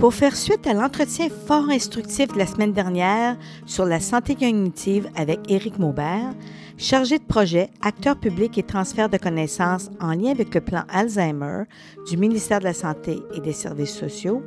[0.00, 3.36] Pour faire suite à l'entretien fort instructif de la semaine dernière
[3.66, 6.32] sur la santé cognitive avec Éric Maubert,
[6.78, 11.64] chargé de projet, acteur public et transfert de connaissances en lien avec le plan Alzheimer
[12.08, 14.42] du ministère de la Santé et des Services sociaux,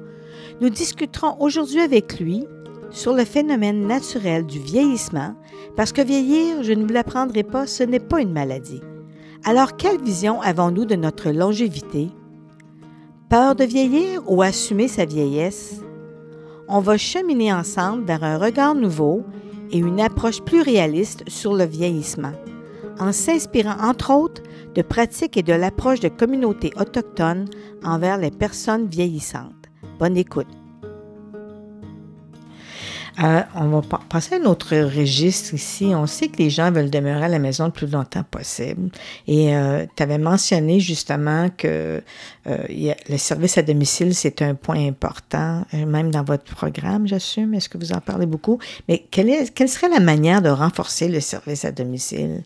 [0.60, 2.48] nous discuterons aujourd'hui avec lui
[2.90, 5.36] sur le phénomène naturel du vieillissement,
[5.76, 8.82] parce que vieillir, je ne vous l'apprendrai pas, ce n'est pas une maladie.
[9.46, 12.10] Alors, quelle vision avons-nous de notre longévité?
[13.34, 15.82] Peur de vieillir ou assumer sa vieillesse?
[16.68, 19.24] On va cheminer ensemble vers un regard nouveau
[19.72, 22.34] et une approche plus réaliste sur le vieillissement,
[23.00, 24.44] en s'inspirant entre autres
[24.76, 27.50] de pratiques et de l'approche de communautés autochtones
[27.84, 29.66] envers les personnes vieillissantes.
[29.98, 30.63] Bonne écoute.
[33.22, 35.92] Euh, on va passer à un autre registre ici.
[35.94, 38.90] On sait que les gens veulent demeurer à la maison le plus longtemps possible.
[39.28, 42.02] Et euh, tu avais mentionné justement que
[42.48, 47.54] euh, le service à domicile, c'est un point important, même dans votre programme, j'assume.
[47.54, 48.60] Est-ce que vous en parlez beaucoup?
[48.88, 52.44] Mais quelle, quelle serait la manière de renforcer le service à domicile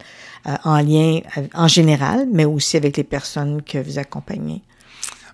[0.64, 1.20] en lien,
[1.54, 4.62] en général, mais aussi avec les personnes que vous accompagnez?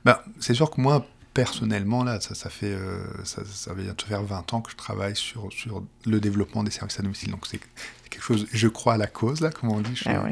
[0.05, 4.05] Ben, c'est sûr que moi, personnellement, là, ça, ça fait, euh, ça, ça, va bientôt
[4.05, 7.31] faire 20 ans que je travaille sur, sur le développement des services à domicile.
[7.31, 7.59] Donc c'est
[8.09, 9.95] quelque chose, je crois à la cause, là, comme on dit.
[9.95, 10.23] Je, ah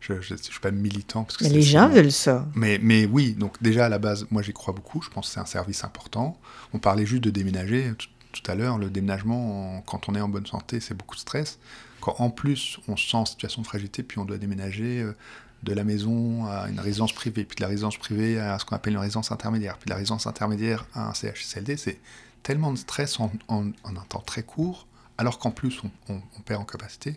[0.00, 1.24] je, je, suis pas militant.
[1.24, 2.46] Parce que mais les gens veulent ça.
[2.54, 5.00] Mais, mais oui, donc déjà à la base, moi j'y crois beaucoup.
[5.00, 6.38] Je pense que c'est un service important.
[6.72, 8.78] On parlait juste de déménager tout, à l'heure.
[8.78, 11.58] Le déménagement, quand on est en bonne santé, c'est beaucoup de stress.
[12.00, 15.02] Quand en plus on se sent en situation de fragilité, puis on doit déménager.
[15.02, 15.14] Euh,
[15.62, 18.74] de la maison à une résidence privée, puis de la résidence privée à ce qu'on
[18.74, 22.00] appelle une résidence intermédiaire, puis de la résidence intermédiaire à un CHSLD, c'est
[22.42, 24.86] tellement de stress en, un temps très court,
[25.18, 27.16] alors qu'en plus on, perd en capacité.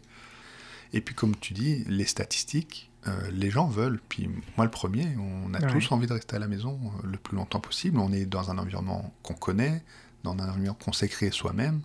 [0.93, 5.07] Et puis comme tu dis, les statistiques, euh, les gens veulent, puis moi le premier,
[5.17, 8.11] on a tous envie de rester à la maison euh, le plus longtemps possible, on
[8.11, 9.83] est dans un environnement qu'on connaît,
[10.23, 11.81] dans un environnement qu'on s'est créé soi-même,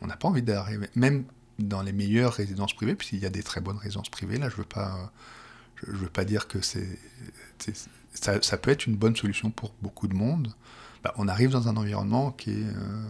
[0.00, 1.24] on n'a pas envie d'arriver, même
[1.58, 4.56] dans les meilleures résidences privées, puisqu'il y a des très bonnes résidences privées, là je
[4.56, 5.12] veux pas
[5.86, 6.98] je ne veux pas dire que c'est,
[8.14, 10.54] ça, ça, peut être une bonne solution pour beaucoup de monde.
[11.04, 13.02] Bah, on arrive dans un environnement qui est euh,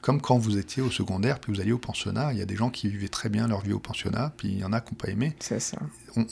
[0.00, 2.32] comme quand vous étiez au secondaire, puis vous alliez au pensionnat.
[2.32, 4.58] Il y a des gens qui vivaient très bien leur vie au pensionnat, puis il
[4.58, 5.34] y en a qui n'ont pas aimé.
[5.38, 5.78] C'est ça.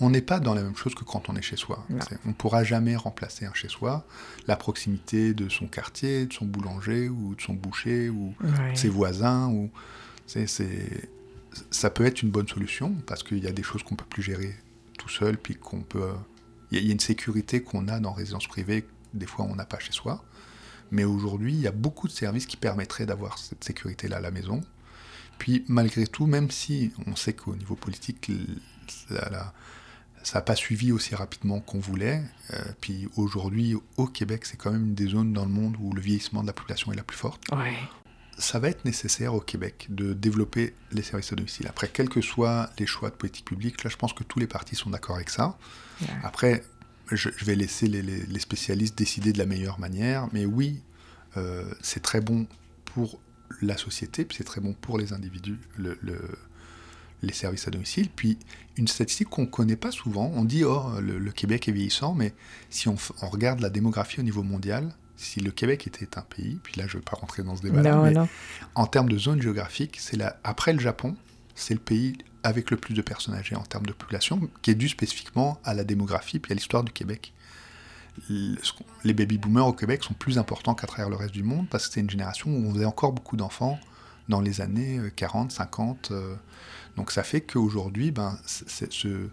[0.01, 1.87] On n'est pas dans la même chose que quand on est chez soi.
[2.25, 4.07] on ne pourra jamais remplacer un chez soi.
[4.47, 8.89] La proximité de son quartier, de son boulanger, ou de son boucher, ou de ses
[8.89, 9.49] voisins.
[9.49, 9.71] Ou,
[10.27, 10.47] c'est,
[11.71, 14.07] ça peut être une bonne solution, parce qu'il y a des choses qu'on ne peut
[14.09, 14.55] plus gérer
[14.99, 16.13] tout seul, puis qu'on peut.
[16.71, 19.79] Il y, a une sécurité qu'on a dans résidence privée, des fois on n'a pas
[19.79, 20.25] chez soi.
[20.91, 24.31] Mais aujourd'hui, il y a beaucoup de services qui permettraient d'avoir cette sécurité-là à la
[24.31, 24.61] maison.
[25.39, 28.31] Puis malgré tout, même si on sait qu'au niveau politique,
[29.09, 29.31] ça
[30.35, 32.23] n'a pas suivi aussi rapidement qu'on voulait,
[32.53, 35.93] euh, puis aujourd'hui, au Québec, c'est quand même une des zones dans le monde où
[35.93, 37.43] le vieillissement de la population est la plus forte.
[38.39, 41.67] Ça va être nécessaire au Québec de développer les services à domicile.
[41.69, 44.47] Après, quels que soient les choix de politique publique, là, je pense que tous les
[44.47, 45.57] partis sont d'accord avec ça.
[46.23, 46.65] Après,
[47.11, 50.83] je, vais laisser les, spécialistes décider de la meilleure manière, mais oui,
[51.37, 52.47] euh, c'est très bon
[52.85, 53.21] pour
[53.63, 55.97] la société, puis c'est très bon pour les individus, le,
[57.23, 58.09] les services à domicile.
[58.15, 58.39] Puis,
[58.77, 62.35] une statistique qu'on ne connaît pas souvent, on dit, oh, le, Québec est vieillissant, mais
[62.71, 66.59] si on, on regarde la démographie au niveau mondial, si le Québec était un pays,
[66.63, 68.15] puis là je ne vais pas rentrer dans ce débat-là, mais
[68.75, 71.17] en termes de zone géographique, c'est après le Japon,
[71.55, 74.75] c'est le pays avec le plus de personnes âgées en termes de population, qui est
[74.75, 77.33] dû spécifiquement à la démographie puis à l'histoire du Québec.
[78.29, 81.89] Les baby boomers au Québec sont plus importants qu'à travers le reste du monde parce
[81.89, 83.79] que c'est une génération où on faisait encore beaucoup d'enfants
[84.29, 86.09] dans les années 40, euh, 50.
[86.11, 86.35] Euh.
[86.97, 89.29] Donc ça fait qu'aujourd'hui, ben, ce,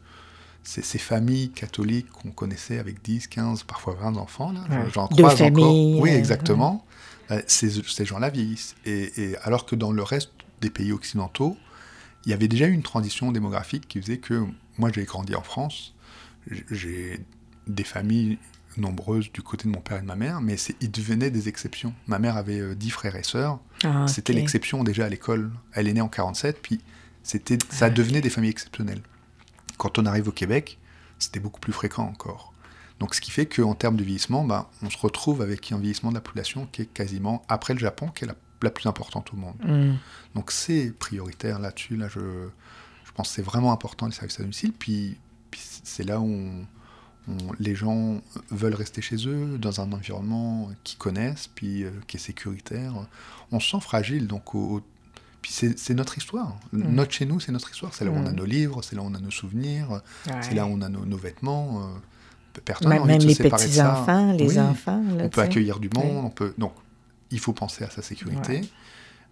[0.64, 4.62] ces, familles catholiques qu'on connaissait avec 10, 15, parfois 20 enfants, là,
[4.94, 6.00] j'en croise encore.
[6.00, 6.86] Oui, exactement.
[7.32, 8.76] Euh, ces, gens-là vieillissent.
[8.86, 10.32] Et, alors que dans le reste
[10.62, 11.58] des pays occidentaux,
[12.26, 14.46] il y avait déjà eu une transition démographique qui faisait que
[14.78, 15.96] moi j'ai grandi en France,
[16.70, 17.20] j'ai
[17.68, 18.38] des familles
[18.78, 21.94] nombreuses du côté de mon père et de ma mère, mais ils devenaient des exceptions.
[22.08, 25.52] Ma mère avait 10 euh, frères et sœurs, ah, c'était l'exception déjà à l'école.
[25.74, 26.80] Elle est née en 47, puis
[27.24, 29.02] c'était, ça devenait des familles exceptionnelles.
[29.82, 30.78] Quand on arrive au Québec,
[31.18, 32.54] c'était beaucoup plus fréquent encore.
[33.00, 36.10] Donc ce qui fait qu'en termes de vieillissement, ben, on se retrouve avec un vieillissement
[36.12, 39.34] de la population qui est quasiment, après le Japon, qui est la la plus importante
[39.34, 39.56] au monde.
[39.66, 39.96] Mm.
[40.36, 41.96] Donc c'est prioritaire là-dessus.
[41.98, 44.72] Là, je, je pense que c'est vraiment important les services à domicile.
[44.72, 45.18] Puis,
[45.50, 46.68] puis c'est là où on-
[47.28, 52.18] on- les gens veulent rester chez eux dans un environnement qu'ils connaissent, puis euh, qui
[52.18, 52.94] est sécuritaire.
[53.52, 54.82] On se sent fragile, donc au- au-
[55.42, 56.56] puis c'est notre histoire.
[56.72, 56.94] Mm.
[56.94, 57.94] Notre chez nous, c'est notre histoire.
[57.94, 58.36] C'est là où on a Mm.
[58.36, 60.02] nos livres, c'est là où on a nos souvenirs,
[60.42, 61.82] c'est là où on a nos, nos vêtements.
[61.84, 63.44] euh, personne Même, même les ça.
[63.46, 64.60] petits-enfants, les Oui.
[64.60, 65.02] enfants.
[65.18, 66.22] là, On peut accueillir du monde, Oui.
[66.26, 66.54] on peut.
[66.58, 66.74] Donc,
[67.32, 68.54] il faut penser à sa sécurité.
[68.60, 68.70] Ouais.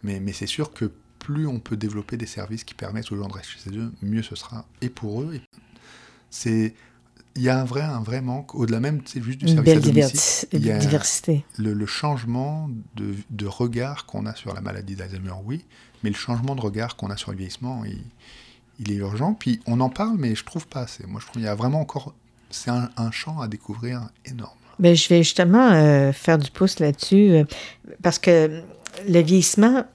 [0.03, 0.89] Mais, mais c'est sûr que
[1.19, 4.23] plus on peut développer des services qui permettent aux gens de rester chez eux, mieux
[4.23, 4.65] ce sera.
[4.81, 5.41] Et pour eux, et-
[6.29, 6.73] c'est.
[7.35, 9.75] Il y a un vrai, un vrai manque, au-delà même, c'est juste du service à
[9.75, 10.19] belle domicile.
[10.19, 11.45] diverti- il y a- diversité.
[11.57, 15.63] Le, le changement de, de regard qu'on a sur la maladie d'Alzheimer, oui,
[16.03, 18.01] mais le changement de regard qu'on a sur le vieillissement, il,
[18.79, 19.33] il est urgent.
[19.35, 21.05] Puis on en parle, mais je trouve pas assez.
[21.07, 22.13] Moi, je trouve qu'il y a vraiment encore.
[22.49, 24.57] C'est un, un champ à découvrir énorme.
[24.79, 27.43] Ben, je vais justement euh, faire du pouce là-dessus euh,
[28.01, 28.63] parce que
[29.07, 29.85] le vieillissement,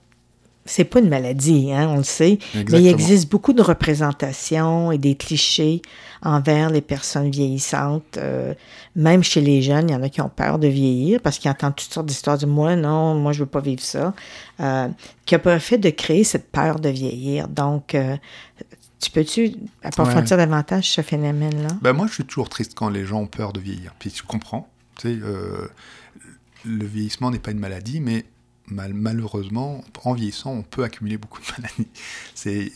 [0.66, 4.98] c'est pas une maladie, hein, on le sait, mais il existe beaucoup de représentations et
[4.98, 5.82] des clichés
[6.22, 8.16] envers les personnes vieillissantes.
[8.16, 8.54] euh,
[8.96, 11.50] même chez les jeunes, il y en a qui ont peur de vieillir parce qu'ils
[11.50, 14.14] entendent toutes sortes d'histoires du moi, non, moi je veux pas vivre ça,
[14.60, 14.88] euh,
[15.26, 17.48] qui a pas fait de créer cette peur de vieillir.
[17.48, 18.16] Donc, euh,
[19.00, 21.76] tu peux-tu approfondir davantage ce phénomène-là?
[21.82, 23.94] Ben moi, je suis toujours triste quand les gens ont peur de vieillir.
[23.98, 24.66] Puis je comprends.
[24.98, 25.18] Tu sais,
[26.64, 28.24] le vieillissement n'est pas une maladie, mais
[28.68, 31.88] mal- malheureusement, en vieillissant, on peut accumuler beaucoup de maladies.
[32.34, 32.72] C'est,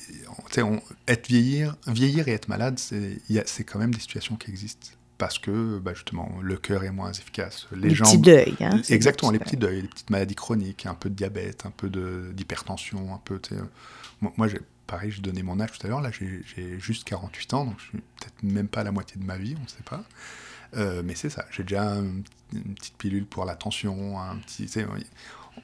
[0.63, 4.01] on- être vieillir, vieillir et être malade, c'est, il y a- c'est quand même des
[4.01, 4.89] situations qui existent.
[5.19, 7.67] Parce que, bah, justement, le cœur est moins efficace.
[7.73, 11.15] Les, petits deuils, hein, Exactement, les petits deuils, les petites maladies chroniques, un peu de
[11.17, 13.41] diabète, un peu de, d'hypertension, un peu.
[13.51, 13.63] euh,
[14.21, 16.01] Moi, moi, j'ai, pareil, je donnais mon âge tout à l'heure.
[16.01, 19.21] Là, j'ai, j'ai juste 48 ans, donc je suis peut-être même pas à la moitié
[19.21, 20.05] de ma vie, on ne sait pas.
[20.77, 24.69] Euh, mais c'est ça, j'ai déjà un- une petite pilule pour la tension, un petit.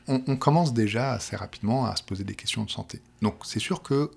[0.08, 3.00] On, on commence déjà assez rapidement à se poser des questions de santé.
[3.22, 4.10] Donc c'est sûr que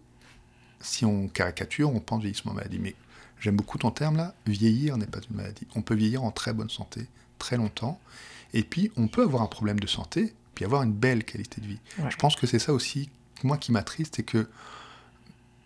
[0.80, 2.80] si on caricature, on pense vieillissement maladie.
[2.80, 2.96] Mais
[3.40, 5.68] j'aime beaucoup ton terme là, vieillir n'est pas une maladie.
[5.76, 7.08] On peut vieillir en très bonne santé,
[7.40, 8.00] très longtemps.
[8.54, 11.68] Et puis on peut avoir un problème de santé, puis avoir une belle qualité de
[11.68, 11.80] vie.
[12.00, 12.10] Ouais.
[12.10, 13.10] Je pense que c'est ça aussi,
[13.44, 14.48] moi qui m'attriste, c'est que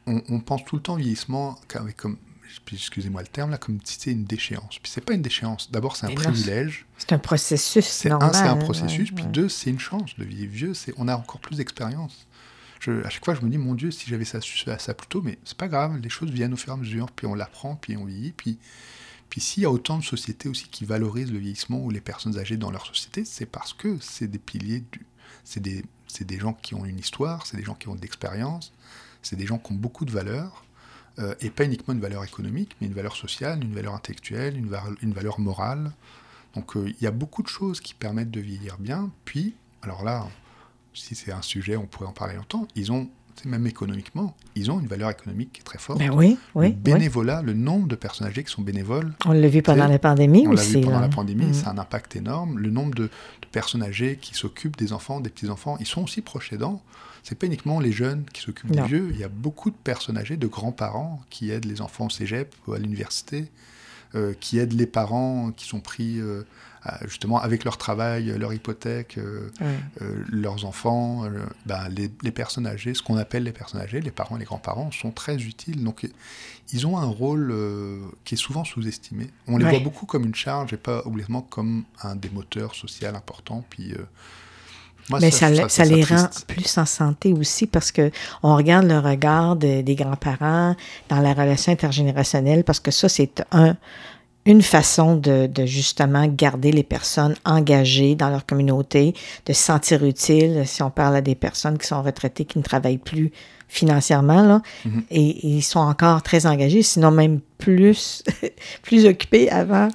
[0.08, 2.18] on, on pense tout le temps vieillissement avec comme,
[2.60, 4.80] puis excusez-moi le terme là, comme si c'était une déchéance.
[4.80, 5.72] Puis c'est pas une déchéance.
[5.72, 6.86] D'abord c'est un privilège.
[6.98, 9.32] C'est un processus C'est un, c'est un processus, ouais, puis ouais.
[9.32, 10.74] deux, c'est une chance de vieillir vieux.
[10.74, 12.28] C'est, on a encore plus d'expérience.
[12.80, 15.08] Je, à chaque fois, je me dis, mon Dieu, si j'avais ça, ça, ça plus
[15.08, 17.36] tôt, mais c'est pas grave, les choses viennent au fur et à mesure, puis on
[17.36, 18.58] l'apprend, puis on vieillit, puis,
[19.30, 22.40] puis s'il y a autant de sociétés aussi qui valorisent le vieillissement ou les personnes
[22.40, 25.06] âgées dans leur société, c'est parce que c'est des piliers, du,
[25.44, 28.02] c'est des, c'est des gens qui ont une histoire, c'est des gens qui ont de
[28.02, 28.74] l'expérience,
[29.22, 30.66] c'est des gens qui ont beaucoup de valeurs,
[31.20, 34.68] euh, et pas uniquement une valeur économique, mais une valeur sociale, une valeur intellectuelle, une,
[34.70, 35.92] va- une valeur morale.
[36.56, 39.12] Donc euh, il y a beaucoup de choses qui permettent de vieillir bien.
[39.26, 40.28] Puis, alors là,
[40.94, 43.10] si c'est un sujet, on pourrait en parler longtemps, ils ont,
[43.46, 46.00] même économiquement, ils ont une valeur économique qui est très forte.
[46.00, 46.76] Ben oui, oui, le oui.
[46.78, 50.44] bénévolat, le nombre de personnes âgées qui sont bénévoles, On l'a vu pendant la pandémie
[50.48, 50.76] on l'a aussi.
[50.76, 51.08] vu pendant là.
[51.08, 51.54] la pandémie, Mm.
[51.54, 52.58] ça a un impact énorme.
[52.60, 56.22] Le nombre de, de personnes âgées qui s'occupent des enfants, des petits-enfants, ils sont aussi
[56.22, 56.82] proches aidants.
[57.24, 60.18] C'est pas uniquement les jeunes qui s'occupent des vieux, il y a beaucoup de personnes
[60.18, 63.46] âgées, de grands-parents qui aident les enfants au cégep ou à l'université,
[64.16, 66.44] euh, qui aident les parents qui sont pris euh,
[67.06, 69.50] justement avec leur travail, leur hypothèque, euh,
[70.02, 71.30] euh, leurs enfants, euh,
[71.66, 74.46] ben, les, les personnes âgées, ce qu'on appelle les personnes âgées, les parents et les
[74.46, 75.84] grands-parents, sont très utiles.
[75.84, 76.08] Donc,
[76.74, 77.54] ils ont un rôle
[78.26, 79.30] qui est souvent sous-estimé.
[79.48, 83.10] On les voit beaucoup comme une charge et pas obligatoirement comme un des moteurs sociaux
[83.10, 83.64] importants.
[83.70, 83.94] Puis,
[85.10, 88.12] moi, Mais ça, ça, ça les rend plus en santé aussi parce que
[88.44, 90.76] on regarde le regard de- des grands-parents
[91.10, 93.76] dans la relation intergénérationnelle parce que ça, c'est un,
[94.46, 99.14] une façon de, de justement garder les personnes engagées dans leur communauté,
[99.46, 100.64] de se sentir utiles.
[100.66, 103.32] Si on parle à des personnes qui sont retraitées, qui ne travaillent plus
[103.68, 105.04] financièrement, là, Mhm.
[105.12, 108.24] et, et ils sont encore très engagés, sinon même plus,
[108.82, 109.88] plus occupés avant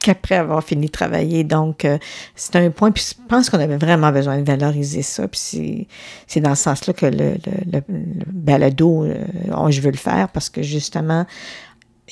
[0.00, 1.44] qu'après avoir fini de travailler.
[1.44, 1.96] Donc, euh,
[2.34, 2.90] c'est un point.
[2.90, 5.28] Puis je pense qu'on avait vraiment besoin de valoriser ça.
[5.28, 5.86] Puis
[6.26, 9.24] c'est, dans ce sens-là que le, le, le, le balado, euh,
[9.70, 11.24] je veux le faire parce que justement,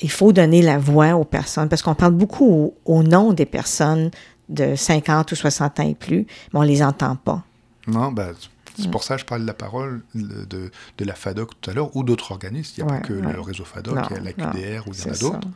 [0.01, 3.45] il faut donner la voix aux personnes parce qu'on parle beaucoup au, au nom des
[3.45, 4.09] personnes
[4.49, 7.43] de 50 ou 60 ans et plus, mais on les entend pas.
[7.87, 8.31] Non, bah,
[8.77, 11.73] c'est pour ça que je parle de la parole de, de, la FADOC tout à
[11.73, 12.73] l'heure, ou d'autres organismes.
[12.77, 13.33] Il n'y a Ouais, pas que ouais.
[13.33, 15.17] le réseau FADOC, Non, il y a la non, QDR, ou il y en a
[15.17, 15.47] d'autres,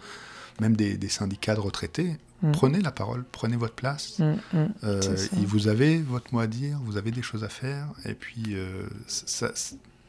[0.61, 2.17] même des, des syndicats de retraités.
[2.43, 2.51] Mm.
[2.51, 4.19] Prenez la parole, prenez votre place.
[4.19, 4.67] Mm, mm.
[4.83, 5.01] Euh,
[5.33, 8.83] vous avez votre mot à dire, vous avez des choses à faire, et puis euh,
[9.07, 9.51] ça-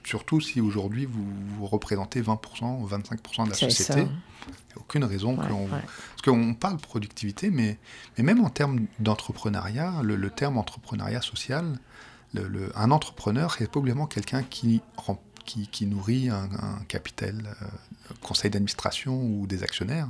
[0.05, 1.27] surtout si aujourd'hui vous,
[1.59, 5.69] vous représentez 20% ou 25% de la C'est société, il n'y a aucune raison Ouais.
[5.71, 7.79] Parce qu'on parle productivité, mais,
[8.17, 11.79] mais même en termes d'entrepreneuriat, le, le terme entrepreneuriat social
[12.35, 14.83] le, un entrepreneur est probablement quelqu'un qui,
[15.45, 16.49] qui, nourrit un,
[16.89, 20.09] capital, euh, conseil d'administration ou des actionnaires.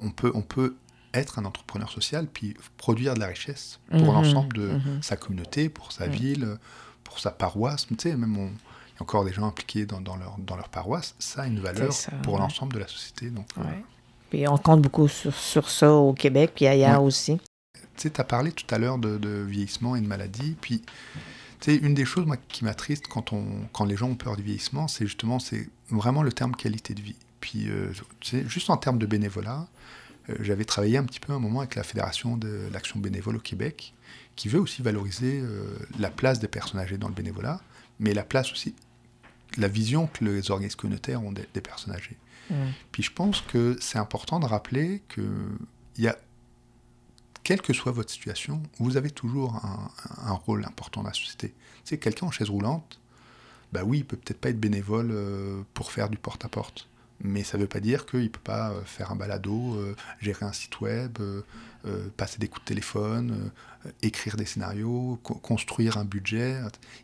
[0.00, 0.76] On peut, on peut
[1.14, 4.06] être un entrepreneur social puis produire de la richesse pour mhm.
[4.06, 5.02] l'ensemble de mhm.
[5.02, 6.58] sa communauté, pour sa ville,
[7.02, 7.86] pour sa paroisse.
[7.86, 8.50] Tu sais, même on,
[9.00, 11.14] encore des gens impliqués dans, dans, leur, dans leur paroisse.
[11.18, 13.30] Ça a une valeur pour l'ensemble de la société.
[13.30, 13.62] Donc, euh,
[14.30, 17.40] Puis on compte beaucoup sur, sur, ça au Québec puis ailleurs aussi.
[17.96, 20.56] Tu as parlé tout à l'heure de, de, vieillissement et de maladie.
[20.60, 20.82] Puis,
[21.66, 24.86] une des choses moi, qui m'attriste quand, on, quand les gens ont peur du vieillissement,
[24.88, 27.16] c'est justement c'est vraiment le terme qualité de vie.
[27.40, 29.66] Puis, euh, juste en termes de bénévolat,
[30.30, 33.40] euh, j'avais travaillé un petit peu un moment avec la Fédération de l'action bénévole au
[33.40, 33.94] Québec,
[34.36, 37.60] qui veut aussi valoriser euh, la place des personnes âgées dans le bénévolat,
[37.98, 38.74] mais la place aussi,
[39.56, 42.16] la vision que les organismes communautaires ont des, personnes âgées.
[42.50, 42.54] Mmh.
[42.92, 45.22] Puis je pense que c'est important de rappeler que
[45.96, 46.16] il y a,
[47.42, 49.90] quelle que soit votre situation, vous avez toujours un,
[50.26, 51.54] un rôle important dans la société.
[51.84, 53.00] Sais, quelqu'un en chaise roulante,
[53.72, 56.88] bah oui, il peut peut-être pas être bénévole euh, pour faire du porte-à-porte.
[57.20, 59.96] Mais ça ne veut pas dire qu'il ne peut pas euh, faire un balado, euh,
[60.20, 61.42] gérer un site web, euh,
[62.16, 63.50] passer des coups de téléphone,
[64.02, 66.58] écrire des scénarios, construire un budget.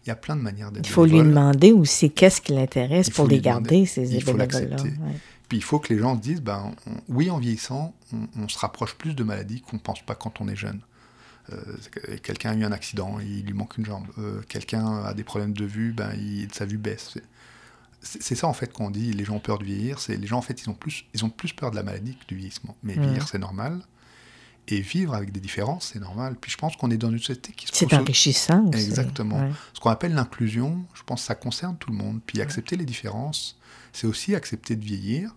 [0.05, 3.11] Il y a plein de manières d'être Il faut lui demander aussi qu'est-ce qui l'intéresse
[3.11, 4.77] pour les garder, ces bénévoles-là.
[5.49, 6.73] Puis il faut que les gens se disent, ben,
[7.09, 7.95] oui, en vieillissant,
[8.37, 10.81] on, se rapproche plus de maladies qu'on ne pense pas quand on est jeune.
[12.23, 14.07] quelqu'un a eu un accident, il lui manque une jambe.
[14.49, 17.17] quelqu'un a des problèmes de vue, ben, il, sa vue baisse
[18.05, 20.39] c'est ça en fait qu'on dit les gens ont peur de vieillir c'est les gens
[20.39, 22.77] en fait ils ont plus ils ont plus peur de la maladie que du vieillissement.
[22.83, 23.81] Mais vieillir c'est normal.
[24.69, 26.37] Et vivre avec des différences c'est normal.
[26.41, 29.51] Puis je pense qu'on est dans une société qui se c'est enrichissant exactement.
[29.73, 32.21] ce qu'on appelle l'inclusion je pense que ça concerne tout le monde.
[32.25, 33.59] Puis accepter les différences
[33.93, 35.35] c'est aussi accepter de vieillir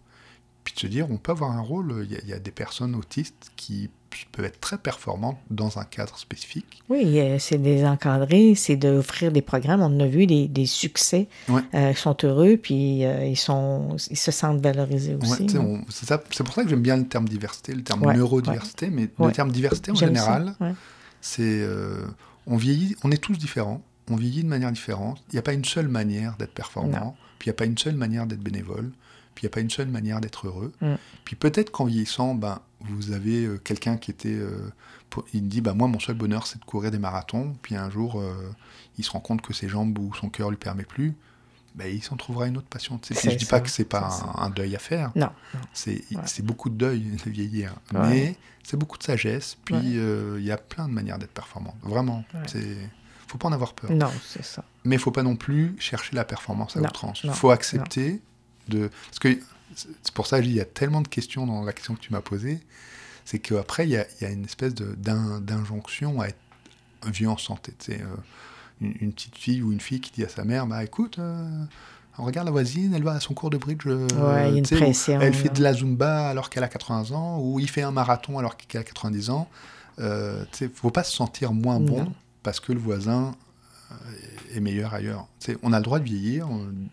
[0.64, 2.08] puis de se dire on peut avoir un rôle.
[2.10, 3.90] Il y a des personnes autistes qui
[4.26, 6.82] peuvent être très performantes dans un cadre spécifique.
[6.90, 9.82] Oui, c'est des encadrés, c'est d'offrir des programmes.
[9.82, 11.28] On a vu des, des succès.
[11.50, 15.48] Euh, ils sont heureux, puis euh, ils, sont, ils se sentent valorisés aussi.
[15.90, 19.52] c'est pour ça que j'aime bien le terme diversité, le terme neurodiversité, mais le terme
[19.52, 20.56] diversité en général,
[21.22, 22.06] c'est euh,
[22.46, 25.22] on vieillit, on est tous différents, on vieillit de manière différente.
[25.30, 27.78] Il n'y a pas une seule manière d'être performant, puis il n'y a pas une
[27.78, 28.92] seule manière d'être bénévole
[29.38, 30.74] puis il n'y a pas une seule manière d'être heureux.
[30.82, 30.96] Mm.
[31.24, 32.60] Puis peut-être qu'en vieillissant, ben,
[32.90, 34.30] vous avez euh, quelqu'un qui était.
[34.30, 34.72] Euh,
[35.34, 37.56] il dit bah, Moi, mon seul bonheur, c'est de courir des marathons.
[37.62, 38.34] Puis un jour, euh,
[38.98, 41.16] il se rend compte que ses jambes ou son cœur ne lui permet plus.
[41.76, 43.00] Ben, il s'en trouvera une autre passion.
[43.08, 45.12] je ne dis pas que c'est pas un, deuil à faire.
[45.16, 45.30] Non.
[45.74, 47.76] C'est beaucoup de deuil de vieillir.
[47.94, 49.58] Mais c'est beaucoup de sagesse.
[49.64, 51.76] Puis il y a plein de manières d'être performant.
[51.84, 52.26] Vraiment.
[52.56, 52.90] Il
[53.28, 53.92] faut pas en avoir peur.
[53.92, 54.64] Non, c'est ça.
[54.86, 57.22] Mais il faut pas non plus chercher la performance à outrance.
[57.24, 58.22] Il faut accepter
[58.70, 58.90] de.
[59.10, 59.40] Parce que
[59.76, 62.22] c'est pour ça il y a tellement de questions dans la question que tu m'as
[62.22, 62.60] posée.
[63.26, 66.38] C'est qu'après, il y a, y a, une espèce d'injonction à être
[67.12, 67.74] vieux en santé.
[67.90, 68.04] Euh,
[68.80, 71.66] une, petite fille ou une fille qui dit à sa mère Bah écoute, euh,
[72.18, 73.86] regarde la voisine, elle va à son cours de bridge.
[73.86, 77.60] Euh, ouais, une pression, elle fait de la zumba alors qu'elle a 80 ans, ou
[77.60, 79.50] il fait un marathon alors qu'il a 90 ans.
[79.98, 80.04] Tu
[80.54, 83.36] sais, faut pas se sentir moins bon parce que le voisin
[84.56, 85.28] est meilleur ailleurs.
[85.64, 86.48] on a le droit de vieillir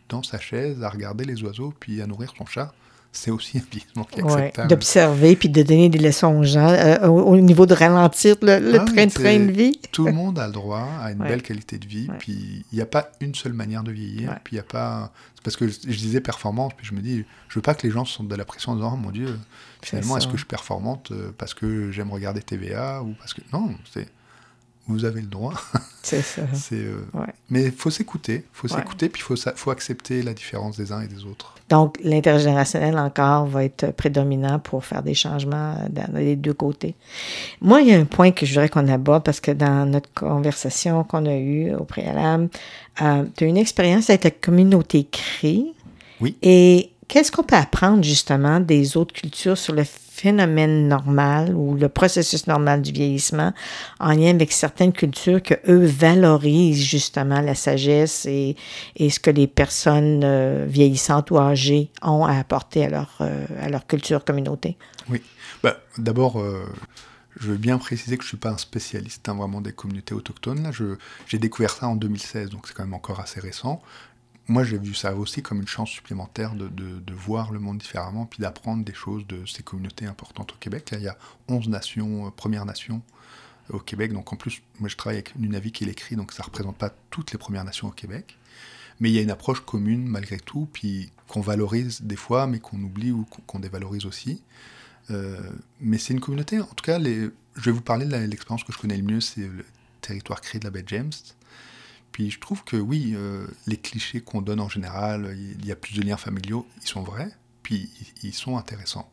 [0.08, 2.72] dans sa chaise, à regarder les oiseaux, puis à nourrir son chat.
[3.12, 4.68] C'est aussi un vieillissement qui est acceptable.
[4.68, 8.84] D'observer, puis de donner des leçons aux gens, euh, au niveau de ralentir le, ah
[8.84, 9.80] train-train de vie.
[9.92, 12.82] Tout le monde a le droit à une belle qualité de vie, puis il n'y
[12.82, 15.12] a pas une seule manière de vieillir, puis il n'y a pas...
[15.44, 18.04] Parce que je, disais performance, puis je me dis, je veux pas que les gens
[18.06, 19.38] se sentent de la pression en disant, oh, mon Dieu,
[19.82, 23.42] finalement, est-ce que je suis performante euh, parce que j'aime regarder TVA, ou parce que...
[23.52, 24.08] Non, c'est
[24.86, 25.54] vous avez le droit.
[26.02, 26.42] C'est ça.
[26.72, 27.00] Euh,
[27.48, 31.00] mais il faut s'écouter, faut s'écouter, puis il faut, faut accepter la différence des uns
[31.00, 31.54] et des autres.
[31.70, 36.94] Donc, l'intergénérationnel encore va être prédominant pour faire des changements dans les deux côtés.
[37.62, 40.12] Moi, il y a un point que je voudrais qu'on aborde parce que dans notre
[40.12, 42.50] conversation qu'on a eue au préalable,
[43.00, 45.72] euh, tu as une expérience avec la communauté CRI.
[46.20, 46.36] Oui.
[46.42, 51.88] Et qu'est-ce qu'on peut apprendre justement des autres cultures sur le phénomène normal ou le
[51.88, 53.52] processus normal du vieillissement
[53.98, 58.56] en lien avec certaines cultures que eux valorisent justement la sagesse et,
[58.96, 63.68] ce que les personnes euh, vieillissantes ou âgées ont à apporter à leur, euh, à
[63.68, 64.76] leur culture communauté?
[65.08, 65.20] Oui.
[65.64, 66.64] Bah, D'abord, euh,
[67.40, 70.14] je veux bien préciser que je ne suis pas un spécialiste hein, vraiment des communautés
[70.14, 70.62] autochtones.
[70.62, 70.70] Là,
[71.26, 73.82] j'ai découvert ça en 2016, donc c'est quand même encore assez récent
[74.46, 78.40] moi, j'ai vu ça aussi comme une chance supplémentaire de, voir le monde différemment, puis
[78.40, 80.90] d'apprendre des choses de ces communautés importantes au Québec.
[80.90, 81.16] Là, il y a
[81.48, 83.00] 11 nations, euh, Premières Nations
[83.70, 84.12] au Québec.
[84.12, 86.76] Donc, en plus, moi, je travaille avec une avis qui l'écrit, donc ça ne représente
[86.76, 88.36] pas toutes les Premières Nations au Québec.
[89.00, 92.58] Mais il y a une approche commune malgré tout, puis qu'on valorise des fois, mais
[92.58, 94.42] qu'on oublie ou qu'on dévalorise aussi.
[95.10, 95.38] Euh,
[95.80, 98.78] mais c'est une communauté, en tout cas, je vais vous parler de l'expérience que je
[98.78, 99.64] connais le mieux, c'est le
[100.00, 101.12] territoire créé de la baie James.
[102.14, 105.76] Puis je trouve que oui, euh, les clichés qu'on donne en général, il y a
[105.76, 107.32] plus de liens familiaux, ils sont vrais,
[107.64, 107.90] puis
[108.22, 109.10] ils sont intéressants.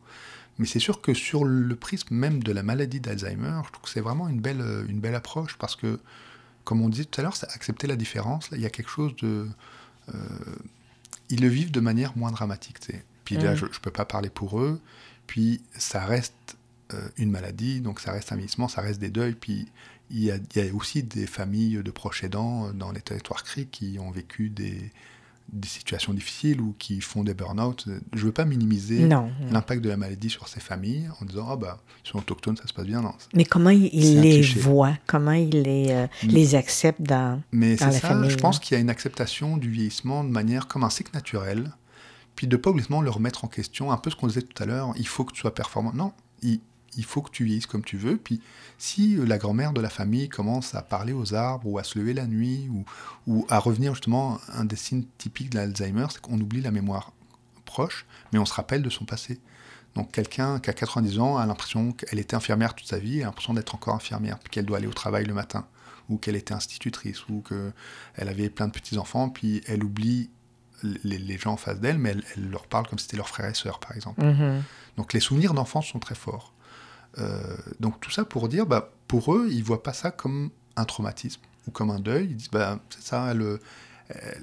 [0.58, 3.90] Mais c'est sûr que sur le prisme même de la maladie d'Alzheimer, je trouve que
[3.90, 5.98] c'est vraiment une belle, une belle approche parce que,
[6.62, 8.52] comme on disait tout à l'heure, c'est accepter la différence.
[8.52, 9.48] Là, il y a quelque chose de.
[10.14, 10.18] Euh,
[11.28, 12.78] ils le vivent de manière moins dramatique.
[13.24, 13.56] Puis là, mm.
[13.56, 14.80] je ne peux pas parler pour eux.
[15.26, 16.56] Puis ça reste
[16.94, 19.34] euh, une maladie, donc ça reste un vieillissement, ça reste des deuils.
[19.34, 19.66] Puis
[20.12, 20.38] il y, a,
[20.74, 24.90] aussi des familles de proches aidants dans les territoires CRI qui ont vécu des,
[25.52, 27.84] des situations difficiles ou qui font des burn-out.
[27.86, 29.06] Je ne veux pas minimiser
[29.50, 32.66] l'impact de la maladie sur ces familles en disant oh, bah, ils sont autochtones, ça
[32.66, 33.02] se passe bien.
[33.02, 37.86] Non, Mais comment il, les voit Comment il les, euh, les accepte dans, Mais dans
[37.86, 38.30] la ça, famille?
[38.30, 41.70] Je pense qu'il y a une acceptation du vieillissement de manière comme un cycle naturel,
[42.34, 43.92] puis de ne pas obligatoirement le remettre en question.
[43.92, 45.92] Un peu ce qu'on disait tout à l'heure il faut que tu sois performant.
[45.92, 46.60] Non, il,
[46.96, 48.16] il faut que tu vieillisses comme tu veux.
[48.16, 48.40] Puis
[48.78, 51.98] si euh, la grand-mère de la famille commence à parler aux arbres ou à se
[51.98, 52.84] lever la nuit ou,
[53.26, 57.12] ou à revenir justement, un des signes typiques de l'Alzheimer, c'est qu'on oublie la mémoire
[57.64, 59.40] proche, mais on se rappelle de son passé.
[59.94, 63.26] Donc quelqu'un qui a 90 ans a l'impression qu'elle était infirmière toute sa vie, a
[63.26, 65.66] l'impression d'être encore infirmière, puis qu'elle doit aller au travail le matin,
[66.08, 70.30] ou qu'elle était institutrice, ou qu'elle avait plein de petits-enfants, puis elle oublie
[70.82, 73.54] les, gens en face d'elle, mais elle, leur parle comme si c'était leur frère et
[73.54, 74.20] sœur, par exemple.
[74.22, 74.60] Mm-hmm.
[74.96, 76.52] Donc les souvenirs d'enfance sont très forts.
[77.18, 80.84] Euh, donc tout ça pour dire, bah, pour eux, ils voient pas ça comme un
[80.84, 82.28] traumatisme ou comme un deuil.
[82.30, 83.34] Ils disent, bah, c'est ça,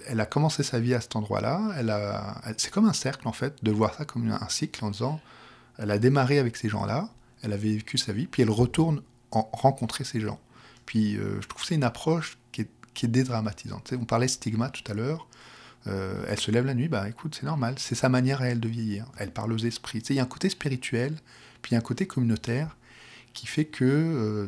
[0.07, 1.73] elle, a commencé sa vie à cet endroit-là.
[1.77, 5.19] A, c'est comme un cercle en fait, de voir ça comme un cycle en disant,
[5.77, 7.09] elle a démarré avec ces gens-là,
[7.41, 10.39] elle avait vécu sa vie, puis elle retourne en rencontrer ces gens.
[10.85, 13.93] Puis euh, je trouve que c'est une approche qui est, qui est dédramatisante.
[13.93, 15.27] on parlait stigma tout à l'heure.
[15.87, 18.59] Euh, elle se lève la nuit, bah écoute, c'est normal, c'est sa manière à elle
[18.59, 19.05] de vieillir.
[19.17, 19.99] Elle parle aux esprits.
[20.09, 21.15] Il y a un côté spirituel
[21.61, 22.77] puis il y a un côté communautaire
[23.33, 24.47] qui fait que euh,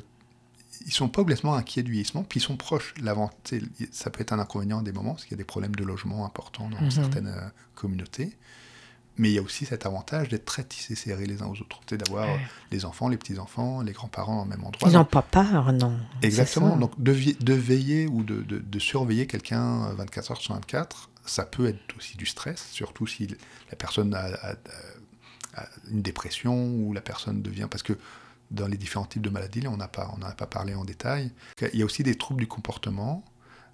[0.85, 2.93] ils sont pas obligatoirement inquiets du vieillissement, puis ils sont proches.
[3.91, 5.83] Ça peut être un inconvénient à des moments, parce qu'il y a des problèmes de
[5.83, 6.91] logement importants dans mhm.
[6.91, 8.37] certaines euh, communautés.
[9.17, 11.79] Mais il y a aussi cet avantage d'être très tissés serrés les uns aux autres,
[11.95, 12.27] d'avoir
[12.71, 14.89] les enfants, les petits-enfants, les grands-parents au même endroit.
[14.89, 15.97] Ils n'ont pas peur, non.
[16.21, 16.77] Exactement.
[16.77, 21.67] Donc de, de, veiller ou de, de, surveiller quelqu'un 24 heures sur 24, ça peut
[21.67, 23.27] être aussi du stress, surtout si
[23.69, 24.55] la personne a
[25.90, 27.68] une dépression ou la personne devient...
[27.70, 27.98] Parce que
[28.51, 30.83] dans les différents types de maladies, on n'en a, pas, on a pas parlé en
[30.83, 31.31] détail.
[31.74, 33.24] Il y a aussi des troubles du comportement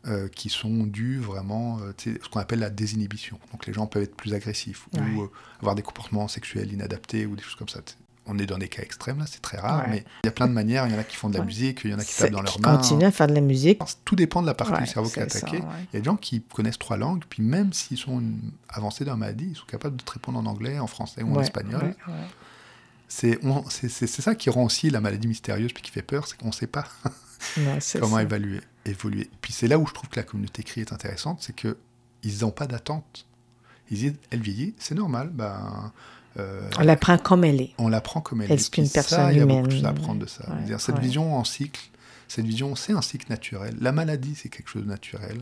[0.08, 3.40] euh, qui sont dus vraiment, euh, ce qu'on appelle la désinhibition.
[3.52, 7.36] Donc les gens peuvent être plus agressifs ou euh, avoir des comportements sexuels inadaptés ou
[7.36, 7.82] des choses comme ça
[8.28, 10.48] on est dans des cas extrêmes, là, c'est très rare, mais il y a plein
[10.48, 10.86] de manières.
[10.88, 12.32] Il y en a qui font de la musique, il y en a qui tapent
[12.32, 12.78] dans leurs mains.
[12.78, 13.82] continuent à faire de la musique.
[14.06, 15.60] Tout dépend de la partie du cerveau qui est attaquée.
[15.60, 18.22] Il y a des gens qui connaissent trois langues, puis même s'ils sont
[18.70, 21.36] avancés dans la maladie, ils sont capables de te répondre en anglais, en français ou
[21.36, 21.96] en espagnol.
[23.08, 26.52] C'est ça qui rend aussi la maladie mystérieuse, puis qui fait peur, c'est qu'on ne
[26.52, 26.86] sait pas
[28.00, 29.30] comment évaluer, évoluer.
[29.42, 31.76] Puis c'est là où je trouve que la communauté CRI est intéressante, c'est qu'ils
[32.42, 33.26] n'ont pas d'attente.
[33.90, 35.94] Ils disent, elle vieillit, c'est normal, ben
[36.38, 37.73] euh, on l'apprend comme elle est.
[37.78, 38.56] On l'apprend comme elle est.
[38.56, 40.45] Est-ce qu'une personne humaine Il y a beaucoup de choses à apprendre de ça.
[40.80, 41.82] cette vision en cycle,
[42.28, 43.76] cette vision, c'est un cycle naturel.
[43.80, 45.39] La maladie, c'est quelque chose de naturel.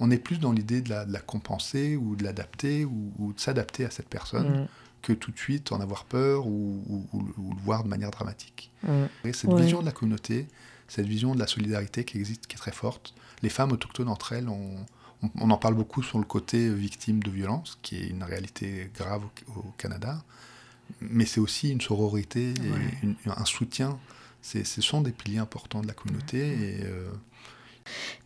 [0.00, 3.90] On est plus dans l'idée de la, compenser ou de l'adapter ou, de s'adapter à
[3.90, 4.68] cette personne mm.
[5.02, 8.72] que tout de suite en avoir peur ou, le voir de manière dramatique.
[8.82, 9.04] Mm.
[9.24, 10.48] Et cette vision de la communauté,
[10.88, 14.32] cette vision de la solidarité qui existe, qui est très forte, les femmes autochtones entre
[14.32, 14.84] elles ont
[15.40, 19.22] on, en parle beaucoup sur le côté victime de violence, qui est une réalité grave
[19.56, 20.22] au, Canada,
[21.00, 23.98] mais c'est aussi une sororité, et un soutien.
[24.42, 26.38] Ce sont des piliers importants de la communauté.
[26.38, 27.10] Et, euh,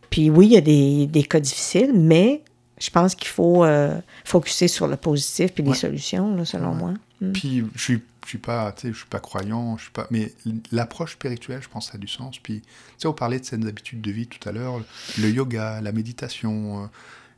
[0.09, 2.43] Puis oui, il y a des, cas difficiles, mais
[2.79, 6.93] je pense qu'il faut euh, focuser sur le positif et les solutions, selon moi.
[7.21, 7.33] Hmm.
[7.33, 10.31] Puis je suis je suis pas, je suis pas croyant, je suis pas, mais
[10.71, 12.37] l'approche spirituelle, je pense, ça a du sens.
[12.37, 12.67] Puis, tu
[12.99, 14.83] sais, on parlait de ces habitudes de vie tout à l'heure,
[15.17, 16.87] le yoga, la méditation, euh,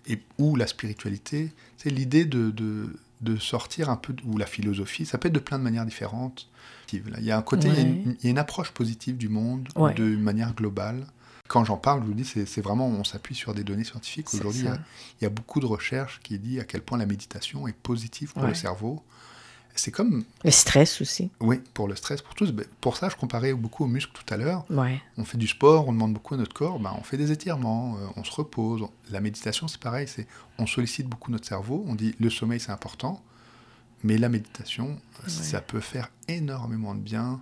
[0.08, 1.54] et ou la spiritualité.
[1.78, 5.40] C'est l'idée de, de, de, sortir un peu, ou la philosophie, ça peut être de
[5.40, 6.50] plein de manières différentes.
[6.92, 10.54] Il y a un côté, il, y a une, approche positive du monde de manière
[10.54, 11.06] globale.
[11.52, 14.34] Quand j'en parle, je vous dis, c'est vraiment, on s'appuie sur des données scientifiques.
[14.34, 14.68] Aujourd'hui,
[15.20, 18.32] il, y a beaucoup de recherches qui disent à quel point la méditation est positive
[18.32, 19.04] pour le cerveau
[19.76, 20.24] c'est comme...
[20.44, 21.30] Le stress aussi.
[21.40, 22.52] Oui, pour le stress, pour tous.
[22.52, 24.66] Ben, pour ça, je comparais beaucoup aux muscles tout à l'heure.
[24.70, 25.02] Ouais.
[25.18, 27.96] On fait du sport, on demande beaucoup à notre corps, ben, on fait des étirements,
[27.98, 28.84] euh, on se repose.
[29.10, 32.72] La méditation, c'est pareil, c'est on sollicite beaucoup notre cerveau, on dit le sommeil, c'est
[32.72, 33.24] important,
[34.04, 37.42] mais la méditation, ça peut faire énormément de bien.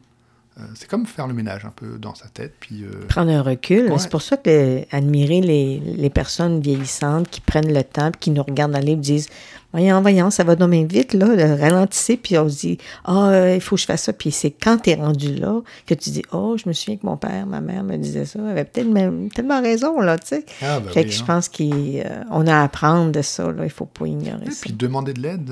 [0.60, 2.54] Euh, c'est comme faire le ménage un peu dans sa tête.
[2.60, 3.92] Puis, euh, Prendre un recul.
[3.98, 8.44] C'est pour ça que admirer les, les, personnes vieillissantes qui prennent le temps, qui nous
[8.44, 9.30] regardent aller et disent
[9.72, 13.62] voyons, voyons, ça va donner vite, là, ralentissez, puis on se dit, ah, euh, il
[13.62, 14.14] faut que je fasse ça.
[14.14, 17.06] Puis c'est quand tu es rendu là que tu dis, oh, je me souviens que
[17.06, 20.46] mon père, ma mère me disait ça, avait peut-être tellement raison, là, tu sais.
[20.62, 21.26] Ah, ben fait que je hein.
[21.28, 24.62] pense qu'on euh, a à apprendre de ça, là, il faut pas ignorer Et ça.
[24.62, 25.52] Puis demander de l'aide,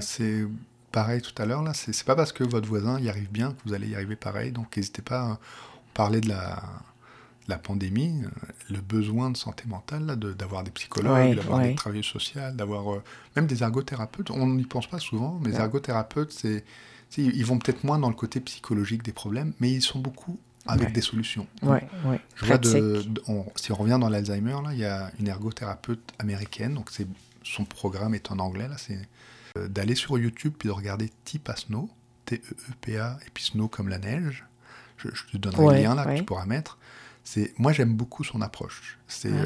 [0.00, 0.44] c'est
[0.92, 3.58] pareil tout à l'heure, là, c'est pas parce que votre voisin y arrive bien que
[3.66, 5.38] vous allez y arriver pareil, donc n'hésitez pas à
[5.94, 6.62] parler de la
[7.50, 8.28] la pandémie, euh,
[8.70, 13.02] le besoin de santé mentale, d'avoir des psychologues, d'avoir des travailleurs sociaux, d'avoir euh,
[13.36, 14.30] même des ergothérapeutes.
[14.30, 16.64] On n'y pense pas souvent, mais les ergothérapeutes, c'est,
[17.18, 20.92] ils vont peut-être moins dans le côté psychologique des problèmes, mais ils sont beaucoup avec
[20.92, 21.46] des solutions.
[22.36, 23.02] Je vois de,
[23.56, 27.08] si on revient dans l'Alzheimer, là, il y a une ergothérapeute américaine, donc c'est,
[27.42, 29.00] son programme est en anglais, là, c'est
[29.68, 31.90] d'aller sur YouTube puis de regarder Tipa Snow,
[32.26, 34.46] T-E-E-P-A, et puis Snow comme la neige.
[34.96, 36.78] Je, te donnerai le lien là que tu pourras mettre
[37.58, 38.98] moi j'aime beaucoup son approche.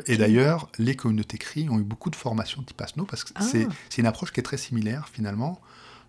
[0.06, 3.42] Et d'ailleurs, les communautés CRI ont eu beaucoup de formations type Asno parce que ah.
[3.42, 5.60] c'est une approche qui est très similaire finalement,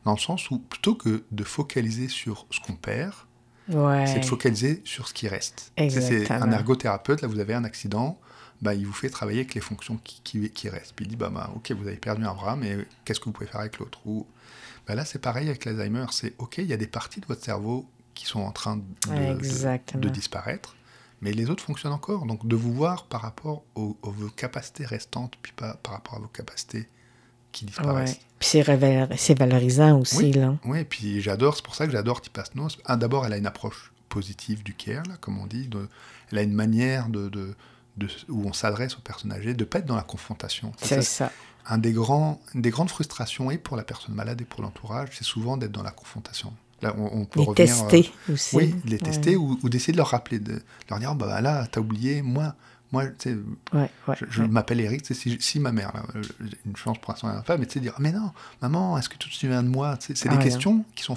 [0.03, 3.13] dans le sens où plutôt que de focaliser sur ce qu'on perd,
[3.67, 5.71] c'est de focaliser sur ce qui reste.
[5.77, 8.19] C'est un ergothérapeute, là vous avez un accident,
[8.61, 10.93] bah, il vous fait travailler avec les fonctions qui, qui, restent.
[10.95, 13.31] Puis il dit, bah, bah, ok, vous avez perdu un bras, mais qu'est-ce que vous
[13.31, 14.25] pouvez faire avec l'autre Ou
[14.87, 17.43] bah, Là, c'est pareil avec l'Alzheimer, c'est ok, il y a des parties de votre
[17.43, 20.75] cerveau qui sont en train de, de disparaître
[21.21, 22.25] mais les autres fonctionnent encore.
[22.25, 26.19] Donc de vous voir par rapport aux, vos capacités restantes, puis pas par rapport à
[26.19, 26.87] vos capacités
[27.51, 28.19] qui disparaissent.
[28.39, 30.17] Puis c'est valorisant aussi.
[30.17, 30.55] Oui, là.
[30.65, 32.77] oui puis j'adore, c'est pour ça que j'adore Tipasnos.
[32.85, 35.67] Ah, D'abord, elle a une approche positive du care, là, comme on dit.
[35.67, 35.87] De,
[36.31, 37.55] elle a une manière de, de,
[37.97, 40.71] de où on s'adresse aux personnes âgées, de ne pas être dans la confrontation.
[40.81, 41.31] C'est ça.
[41.67, 45.09] Un des grands, une des grandes frustrations, et pour la personne malade et pour l'entourage,
[45.13, 46.53] c'est souvent d'être dans la confrontation
[46.97, 48.55] on, peut les tester euh, aussi.
[48.55, 51.81] Oui, les tester ou, d'essayer de leur rappeler, de leur dire oh, bah là, t'as
[51.81, 52.55] oublié, moi,
[52.91, 53.33] moi, tu
[53.73, 53.87] sais,
[54.29, 56.21] je, m'appelle Eric, si, si, ma mère, euh,
[56.65, 58.31] une chance pour l'instant, elle n'a pas, mais tu sais, dire mais non,
[58.61, 61.15] maman, est-ce que tu te souviens de moi C'est des questions qui sont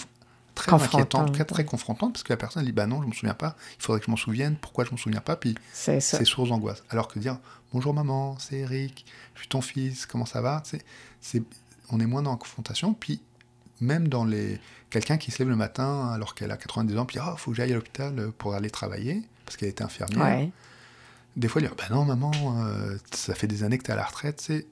[0.59, 3.35] très inquiétantes, très, très confrontantes, parce que la personne dit bah non, je me souviens
[3.35, 6.49] pas, il faudrait que je m'en souvienne, pourquoi je me souviens pas, puis c'est source
[6.49, 6.83] d'angoisse.
[6.90, 7.38] Alors que dire
[7.73, 10.62] bonjour maman, c'est Eric, je suis ton fils, comment ça va,
[11.21, 11.42] c'est
[11.90, 13.21] on est moins dans la confrontation, puis
[13.81, 17.18] même dans les quelqu'un qui se lève le matin alors qu'elle a 90 ans, puis
[17.18, 20.49] il oh, faut que j'aille à l'hôpital pour aller travailler, parce qu'elle était infirmière.
[21.37, 22.33] Des fois, il dit bah non, maman,
[22.64, 24.40] euh, ça fait des années que tu es à la retraite.
[24.40, 24.66] C'est,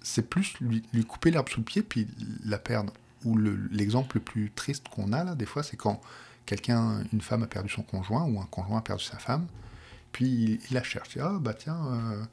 [0.00, 2.06] c'est plus lui, couper l'herbe sous le pied, puis
[2.44, 2.92] la perdre.
[3.24, 3.36] Ou
[3.70, 6.00] l'exemple le, plus triste qu'on a, là, des fois, c'est quand
[6.46, 9.46] quelqu'un, une femme a perdu son conjoint, ou un conjoint a perdu sa femme,
[10.12, 11.18] puis il, la cherche.
[11.20, 12.24] Ah, bah tiens, euh,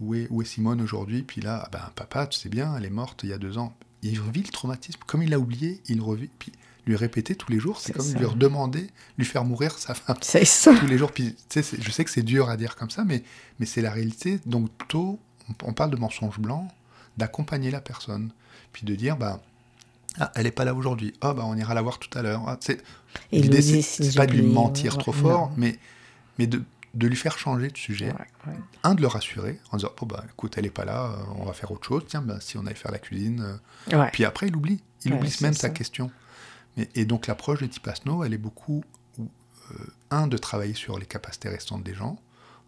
[0.00, 1.22] où, est, où est Simone aujourd'hui?
[1.22, 3.58] Puis là, ah, ben, papa, tu sais bien, elle est morte il y a deux
[3.58, 5.00] ans il revit le traumatisme.
[5.06, 6.30] Comme il l'a oublié, il revit.
[6.38, 6.52] Puis
[6.86, 10.18] lui répéter tous les jours, c'est comme lui redemander, lui faire mourir sa femme.
[10.20, 10.72] C'est ça.
[10.78, 11.10] Tous les jours.
[11.10, 13.24] Puis, je sais que c'est dur à dire comme ça, mais,
[13.58, 14.38] mais c'est la réalité.
[14.46, 15.18] Donc, plutôt,
[15.64, 16.68] on, parle de mensonge blanc,
[17.16, 18.30] d'accompagner la personne,
[18.72, 19.42] puis de dire, bah,
[20.18, 21.14] ah, elle n'est pas là aujourd'hui.
[21.20, 22.42] Ah, bah, on ira la voir tout à l'heure.
[22.46, 22.58] Ah,
[23.32, 25.78] L'idée, c'est pas de lui mentir trop fort, mais,
[26.38, 26.62] mais de,
[26.94, 28.12] de lui faire changer de sujet.
[28.82, 31.52] Un, de le rassurer en disant bah, écoute, elle n'est pas là, euh, on va
[31.52, 32.04] faire autre chose.
[32.06, 33.58] Tiens, bah, si on allait faire la cuisine.
[33.92, 34.06] Euh.
[34.12, 34.82] Puis après, il oublie.
[35.04, 36.10] Il oublie même sa question.
[36.76, 38.82] Mais, et donc, l'approche de Tipasno, elle est beaucoup.
[39.72, 39.74] Euh,
[40.10, 42.20] un, de travailler sur les capacités restantes des gens,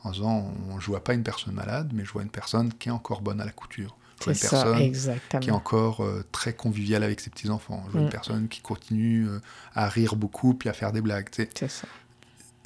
[0.02, 2.88] en disant je ne vois pas une personne malade, mais je vois une personne qui
[2.88, 3.96] est encore bonne à la couture.
[4.26, 4.92] Une personne
[5.40, 7.83] qui est encore très conviviale avec ses petits-enfants.
[7.87, 8.11] Je vois une mm.
[8.11, 9.26] personne qui continue
[9.74, 11.28] à rire beaucoup puis à faire des blagues.
[11.33, 11.87] C'est ça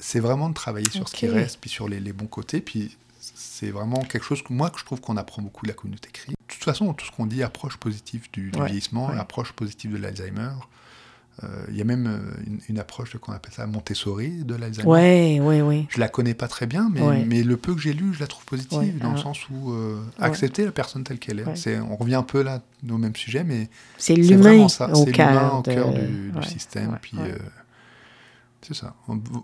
[0.03, 2.59] c'est vraiment de travailler sur ce qui reste, puis sur les, bons côtés.
[2.59, 5.75] Puis c'est vraiment quelque chose que moi que je trouve qu'on apprend beaucoup de la
[5.75, 6.31] communauté CRI.
[6.31, 10.51] De toute façon, tout ce qu'on dit, approche positive du, vieillissement, approche positive de l'Alzheimer.
[11.43, 14.87] Euh, il y a même euh, une, approche qu'on appelle ça Montessori de l'Alzheimer.
[14.87, 15.87] Oui, oui, oui.
[15.89, 18.27] Je la connais pas très bien, mais, mais le peu que j'ai lu, je la
[18.27, 21.55] trouve positive dans le sens où euh, accepter la personne telle qu'elle est.
[21.55, 21.79] c'est.
[21.79, 24.89] On revient un peu là au même sujet, mais c'est l'humain ça.
[24.93, 26.97] C'est l'humain au cœur du, du système.
[27.01, 27.17] Puis
[28.65, 28.95] c'est ça.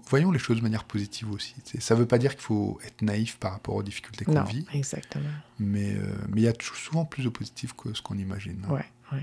[0.10, 1.54] Voyons les choses de manière positive aussi.
[1.80, 4.66] Ça ne veut pas dire qu'il faut être naïf par rapport aux difficultés qu'on vit.
[4.74, 5.30] exactement.
[5.60, 8.66] Mais euh, mais il y a souvent plus de positif que ce qu'on imagine.
[8.70, 9.20] Oui, oui.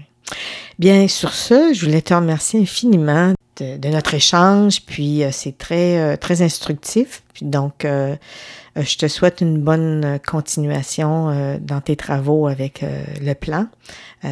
[0.78, 4.82] Bien, sur ce, je voulais te remercier infiniment de, notre échange.
[4.84, 7.22] Puis euh, c'est très, euh, très instructif.
[7.32, 12.82] Puis donc, je te souhaite une bonne continuation dans tes travaux avec
[13.20, 13.68] le plan.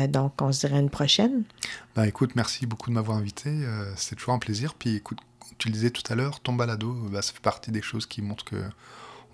[0.08, 1.44] donc, on se dirait une prochaine.
[1.94, 3.50] Ben, écoute, merci beaucoup de m'avoir invité.
[3.96, 4.74] c'est toujours un plaisir.
[4.74, 5.18] Puis écoute,
[5.58, 8.22] tu le disais tout à l'heure, ton balado, bah, ça fait partie des choses qui
[8.22, 8.56] montrent que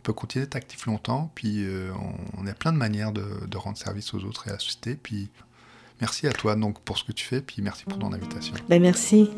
[0.01, 1.91] on peut continuer d'être actif longtemps, puis euh,
[2.39, 4.95] on, a plein de manières de, rendre service aux autres et à la société.
[4.95, 5.29] Puis
[6.01, 8.55] merci à toi donc pour ce que tu fais, puis merci pour ton invitation.
[8.71, 9.29] Ben merci.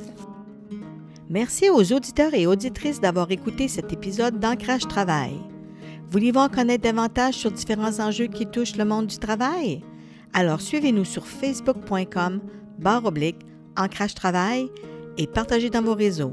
[1.28, 5.36] Merci aux auditeurs et auditrices d'avoir écouté cet épisode d'Ancrage Travail.
[6.10, 9.82] Voulez-vous en connaître davantage sur différents enjeux qui touchent le monde du travail?
[10.32, 12.40] Alors suivez-nous sur facebook.com
[12.82, 13.38] barre oblique
[13.76, 14.68] ancrage travail
[15.16, 16.32] et partagez dans vos réseaux.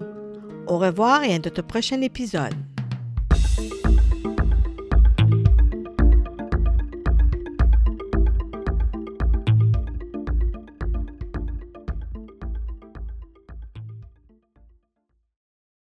[0.67, 2.53] Au revoir et à notre prochain épisode.